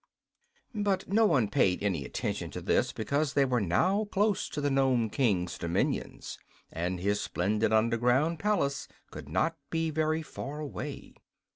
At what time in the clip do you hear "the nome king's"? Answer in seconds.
4.59-5.59